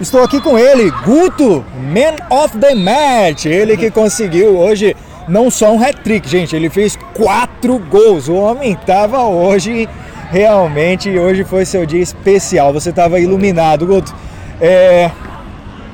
[0.00, 3.44] Estou aqui com ele, Guto, Man of the Match.
[3.44, 4.96] Ele que conseguiu hoje
[5.28, 8.26] não só um hat-trick, gente, ele fez quatro gols.
[8.26, 9.86] O homem estava hoje,
[10.30, 12.72] realmente, hoje foi seu dia especial.
[12.72, 14.14] Você estava iluminado, Guto.
[14.58, 15.10] É,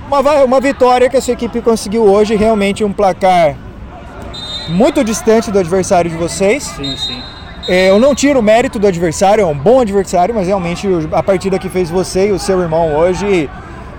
[0.06, 3.56] uma, uma vitória que a sua equipe conseguiu hoje, realmente um placar
[4.68, 6.62] muito distante do adversário de vocês.
[6.62, 7.20] Sim, sim.
[7.68, 11.22] É, eu não tiro o mérito do adversário, é um bom adversário, mas realmente a
[11.24, 13.50] partida que fez você e o seu irmão hoje,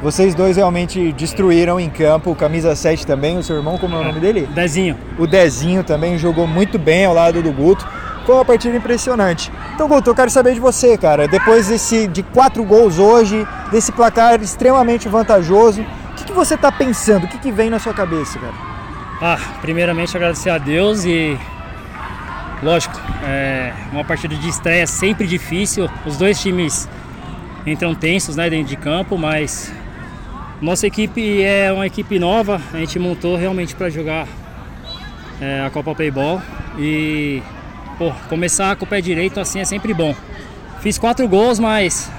[0.01, 2.35] vocês dois realmente destruíram em campo.
[2.35, 4.47] Camisa 7 também, o seu irmão, como é o nome dele?
[4.53, 4.95] Dezinho.
[5.17, 7.87] O Dezinho também jogou muito bem ao lado do Guto.
[8.25, 9.51] Foi uma partida impressionante.
[9.73, 11.27] Então, Guto, eu quero saber de você, cara.
[11.27, 16.71] Depois desse, de quatro gols hoje, desse placar extremamente vantajoso, o que, que você está
[16.71, 17.23] pensando?
[17.23, 18.53] O que, que vem na sua cabeça, cara?
[19.19, 21.39] Ah, primeiramente agradecer a Deus e
[22.61, 25.89] lógico, é uma partida de estreia sempre difícil.
[26.05, 26.87] Os dois times
[27.65, 29.71] entram tensos né, dentro de campo, mas
[30.61, 32.61] nossa equipe é uma equipe nova.
[32.73, 34.27] A gente montou realmente para jogar
[35.39, 36.41] é, a Copa Payball
[36.77, 37.41] e
[37.97, 40.15] pô, começar com o pé direito assim é sempre bom.
[40.81, 42.11] Fiz quatro gols, mas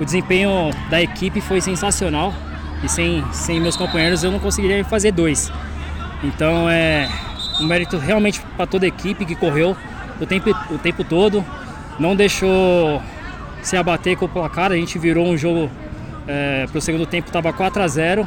[0.00, 2.34] o desempenho da equipe foi sensacional
[2.82, 5.50] e sem, sem meus companheiros eu não conseguiria fazer dois.
[6.22, 7.08] Então é
[7.60, 9.76] um mérito realmente para toda a equipe que correu
[10.20, 11.44] o tempo, o tempo todo,
[11.98, 13.02] não deixou
[13.62, 14.72] se abater com o placar.
[14.72, 15.70] A gente virou um jogo
[16.26, 18.26] é, para o segundo tempo, estava 4 a 0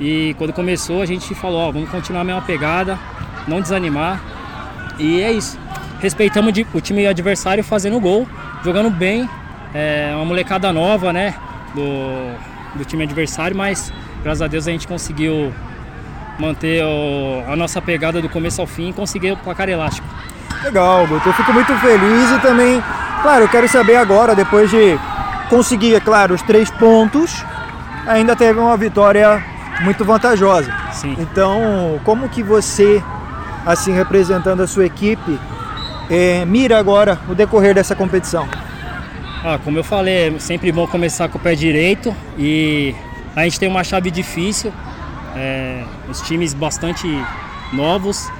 [0.00, 2.98] e quando começou a gente falou: ó, vamos continuar a mesma pegada,
[3.46, 4.20] não desanimar.
[4.98, 5.58] E é isso.
[6.00, 8.26] Respeitamos o time adversário fazendo gol,
[8.62, 9.28] jogando bem.
[9.74, 11.34] É uma molecada nova, né?
[11.74, 15.52] Do, do time adversário, mas graças a Deus a gente conseguiu
[16.38, 20.06] manter o, a nossa pegada do começo ao fim e conseguir o placar elástico.
[20.62, 21.28] Legal, Guto.
[21.28, 22.82] Eu fico muito feliz e também,
[23.22, 24.98] claro, eu quero saber agora, depois de
[25.48, 27.44] conseguir, é claro, os três pontos,
[28.06, 29.42] ainda teve uma vitória
[29.80, 30.72] muito vantajosa.
[30.92, 31.16] Sim.
[31.18, 33.02] Então, como que você,
[33.64, 35.38] assim, representando a sua equipe,
[36.10, 38.48] é, mira agora o decorrer dessa competição?
[39.44, 42.94] Ah, como eu falei, é sempre bom começar com o pé direito e
[43.34, 44.72] a gente tem uma chave difícil,
[45.36, 47.06] é, os times bastante
[47.72, 48.30] novos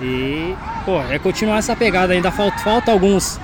[0.00, 0.54] e
[0.84, 2.12] pô, é continuar essa pegada.
[2.12, 3.40] Ainda falta, falta alguns,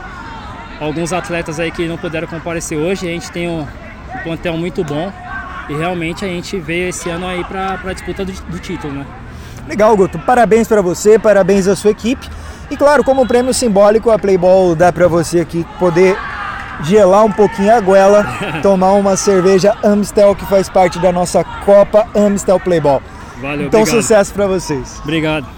[0.81, 3.07] alguns atletas aí que não puderam comparecer hoje.
[3.07, 5.13] A gente tem um, um plantel muito bom
[5.69, 9.07] e realmente a gente veio esse ano aí para a disputa do, do, título, né?
[9.69, 10.19] Legal, Guto.
[10.21, 12.27] Parabéns para você, parabéns à sua equipe.
[12.71, 16.17] E claro, como prêmio simbólico, a Playball dá para você aqui poder
[16.83, 18.25] gelar um pouquinho a goela,
[18.63, 23.03] tomar uma cerveja Amstel que faz parte da nossa Copa Amstel Playball.
[23.41, 24.03] Valeu, então obrigado.
[24.03, 25.01] sucesso para vocês.
[25.03, 25.58] Obrigado.